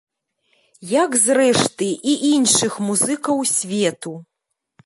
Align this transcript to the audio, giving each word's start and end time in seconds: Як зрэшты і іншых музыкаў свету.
Як 1.03 1.17
зрэшты 1.25 1.91
і 2.13 2.17
іншых 2.31 2.81
музыкаў 2.89 3.47
свету. 3.55 4.11